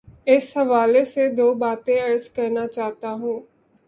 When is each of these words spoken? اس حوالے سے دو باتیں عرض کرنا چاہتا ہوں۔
اس 0.25 0.45
حوالے 0.57 1.03
سے 1.03 1.27
دو 1.29 1.53
باتیں 1.53 1.99
عرض 2.01 2.29
کرنا 2.29 2.67
چاہتا 2.67 3.11
ہوں۔ 3.13 3.39